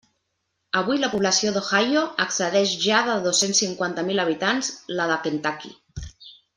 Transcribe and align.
Avui 0.79 1.01
la 1.01 1.09
població 1.11 1.51
d'Ohio 1.57 2.03
excedeix 2.25 2.73
ja 2.87 3.05
de 3.11 3.21
dos-cents 3.29 3.63
cinquanta 3.67 4.09
mil 4.11 4.27
habitants 4.27 4.75
la 5.01 5.11
de 5.15 5.23
Kentucky. 5.29 5.75